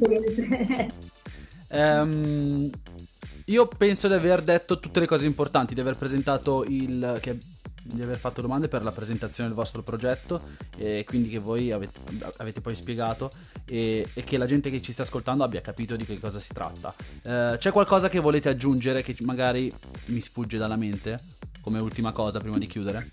Le 0.07 0.89
um, 1.71 2.69
io 3.45 3.67
penso 3.67 4.07
di 4.07 4.13
aver 4.13 4.41
detto 4.41 4.79
tutte 4.79 4.99
le 4.99 5.05
cose 5.05 5.25
importanti, 5.25 5.73
di 5.73 5.81
aver 5.81 5.97
presentato 5.97 6.63
il... 6.67 7.17
Che, 7.21 7.37
di 7.87 8.01
aver 8.01 8.17
fatto 8.17 8.41
domande 8.41 8.67
per 8.67 8.81
la 8.81 8.91
presentazione 8.91 9.47
del 9.47 9.55
vostro 9.55 9.83
progetto 9.83 10.41
e 10.75 11.03
quindi 11.05 11.29
che 11.29 11.37
voi 11.37 11.71
avete, 11.71 11.99
avete 12.37 12.59
poi 12.59 12.73
spiegato 12.73 13.31
e, 13.63 14.07
e, 14.11 14.23
che 14.23 14.39
la 14.39 14.47
gente 14.47 14.71
che 14.71 14.81
ci 14.81 14.91
sta 14.91 15.03
ascoltando 15.03 15.43
abbia 15.43 15.61
capito 15.61 15.95
di 15.95 16.03
che 16.03 16.19
cosa 16.19 16.39
si 16.39 16.51
tratta. 16.51 16.95
Uh, 17.21 17.57
c'è 17.57 17.71
qualcosa 17.71 18.09
che 18.09 18.19
volete 18.19 18.49
aggiungere 18.49 19.03
che 19.03 19.15
magari 19.19 19.71
mi 20.05 20.19
sfugge 20.19 20.57
dalla 20.57 20.77
mente 20.77 21.19
come 21.61 21.79
ultima 21.79 22.11
cosa 22.11 22.39
prima 22.39 22.57
di 22.57 22.67
chiudere? 22.67 23.11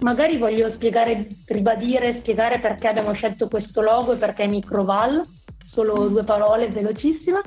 Magari 0.00 0.36
voglio 0.36 0.68
spiegare, 0.70 1.26
ribadire, 1.46 2.18
spiegare 2.18 2.58
perché 2.58 2.88
abbiamo 2.88 3.12
scelto 3.12 3.48
questo 3.48 3.80
logo 3.80 4.12
e 4.12 4.16
perché 4.16 4.44
è 4.44 4.48
Microval, 4.48 5.22
solo 5.70 6.08
due 6.08 6.24
parole 6.24 6.68
velocissima. 6.68 7.40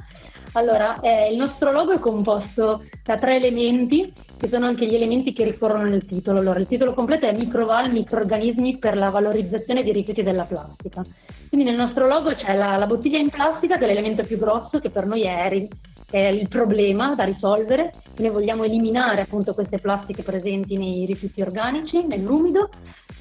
Allora, 0.57 0.99
eh, 1.01 1.31
il 1.31 1.37
nostro 1.37 1.71
logo 1.71 1.91
è 1.91 1.99
composto 1.99 2.83
da 3.03 3.15
tre 3.15 3.35
elementi, 3.35 4.11
che 4.35 4.47
sono 4.49 4.65
anche 4.65 4.87
gli 4.87 4.95
elementi 4.95 5.31
che 5.31 5.43
ricorrono 5.43 5.83
nel 5.83 6.03
titolo. 6.03 6.39
Allora, 6.39 6.57
il 6.57 6.65
titolo 6.65 6.95
completo 6.95 7.27
è 7.27 7.35
Microval, 7.35 7.91
microorganismi 7.91 8.79
per 8.79 8.97
la 8.97 9.11
valorizzazione 9.11 9.83
dei 9.83 9.93
rifiuti 9.93 10.23
della 10.23 10.45
plastica. 10.45 11.03
Quindi 11.47 11.69
nel 11.69 11.77
nostro 11.77 12.07
logo 12.07 12.31
c'è 12.31 12.55
la, 12.55 12.75
la 12.75 12.87
bottiglia 12.87 13.19
in 13.19 13.29
plastica, 13.29 13.77
che 13.77 13.83
è 13.83 13.87
l'elemento 13.87 14.23
più 14.23 14.39
grosso, 14.39 14.79
che 14.79 14.89
per 14.89 15.05
noi 15.05 15.21
è, 15.21 15.67
è 16.09 16.23
il 16.25 16.47
problema 16.47 17.13
da 17.13 17.23
risolvere. 17.23 17.93
Noi 18.17 18.31
vogliamo 18.31 18.63
eliminare 18.63 19.21
appunto 19.21 19.53
queste 19.53 19.77
plastiche 19.77 20.23
presenti 20.23 20.75
nei 20.75 21.05
rifiuti 21.05 21.39
organici, 21.43 22.03
nell'umido, 22.07 22.69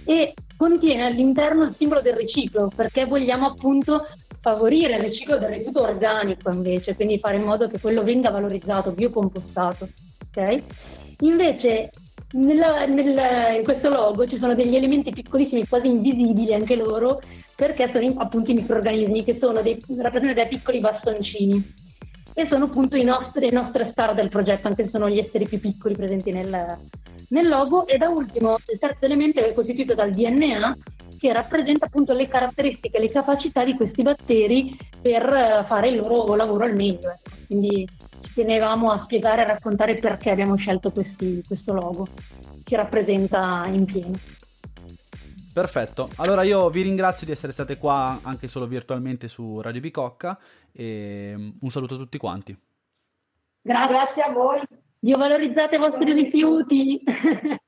e 0.06 0.32
contiene 0.56 1.04
all'interno 1.04 1.64
il 1.64 1.74
simbolo 1.76 2.00
del 2.00 2.14
riciclo, 2.14 2.70
perché 2.74 3.04
vogliamo 3.04 3.44
appunto 3.44 4.06
favorire 4.46 4.94
il 4.94 5.00
riciclo 5.00 5.38
del 5.38 5.54
rifiuto 5.54 5.82
organico 5.82 6.50
invece, 6.52 6.94
quindi 6.94 7.18
fare 7.18 7.36
in 7.36 7.42
modo 7.42 7.66
che 7.66 7.80
quello 7.80 8.04
venga 8.04 8.30
valorizzato, 8.30 8.92
biocompostato. 8.92 9.88
Okay? 10.28 10.62
Invece 11.20 11.90
nella, 12.34 12.86
nel, 12.86 13.56
in 13.56 13.64
questo 13.64 13.88
logo 13.88 14.24
ci 14.24 14.38
sono 14.38 14.54
degli 14.54 14.76
elementi 14.76 15.10
piccolissimi, 15.10 15.66
quasi 15.66 15.88
invisibili 15.88 16.54
anche 16.54 16.76
loro, 16.76 17.20
perché 17.56 17.90
sono 17.92 18.14
appunto 18.18 18.52
i 18.52 18.54
microorganismi 18.54 19.24
che 19.24 19.36
sono 19.40 19.60
dei, 19.62 19.82
rappresentano 19.98 20.34
dei 20.34 20.46
piccoli 20.46 20.78
bastoncini 20.78 21.74
e 22.32 22.46
sono 22.48 22.66
appunto 22.66 22.94
i 22.94 23.02
nostri, 23.02 23.46
le 23.46 23.52
nostre 23.52 23.90
star 23.90 24.14
del 24.14 24.28
progetto, 24.28 24.68
anche 24.68 24.84
se 24.84 24.90
sono 24.90 25.08
gli 25.08 25.18
esseri 25.18 25.48
più 25.48 25.58
piccoli 25.58 25.96
presenti 25.96 26.30
nel, 26.30 26.78
nel 27.30 27.48
logo. 27.48 27.84
E 27.88 27.98
da 27.98 28.10
ultimo, 28.10 28.58
il 28.68 28.78
terzo 28.78 29.06
elemento 29.06 29.40
è 29.40 29.52
costituito 29.52 29.94
dal 29.94 30.12
DNA, 30.12 30.76
che 31.26 31.32
rappresenta 31.32 31.86
appunto 31.86 32.12
le 32.12 32.28
caratteristiche, 32.28 33.00
le 33.00 33.10
capacità 33.10 33.64
di 33.64 33.74
questi 33.74 34.02
batteri 34.02 34.78
per 35.02 35.24
eh, 35.24 35.64
fare 35.64 35.88
il 35.88 35.96
loro 35.96 36.36
lavoro 36.36 36.64
al 36.64 36.74
meglio. 36.76 37.18
Quindi 37.48 37.84
ci 38.22 38.34
tenevamo 38.34 38.92
a 38.92 38.98
spiegare 38.98 39.42
e 39.42 39.46
raccontare 39.46 39.94
perché 39.94 40.30
abbiamo 40.30 40.54
scelto 40.54 40.92
questi, 40.92 41.42
questo 41.44 41.72
logo, 41.72 42.06
che 42.62 42.76
rappresenta 42.76 43.64
in 43.66 43.86
pieno. 43.86 44.12
Perfetto, 45.52 46.10
allora 46.18 46.44
io 46.44 46.70
vi 46.70 46.82
ringrazio 46.82 47.26
di 47.26 47.32
essere 47.32 47.50
state 47.50 47.76
qua 47.76 48.20
anche 48.22 48.46
solo 48.46 48.66
virtualmente 48.66 49.26
su 49.26 49.60
Radio 49.60 49.80
Bicocca 49.80 50.38
e 50.70 51.34
mm, 51.34 51.50
un 51.60 51.70
saluto 51.70 51.94
a 51.94 51.98
tutti 51.98 52.18
quanti. 52.18 52.56
Grazie 53.62 54.22
a 54.22 54.30
voi. 54.30 54.60
Dio 55.00 55.18
valorizzate 55.18 55.74
i 55.74 55.78
vostri 55.78 56.12
rifiuti. 56.12 57.02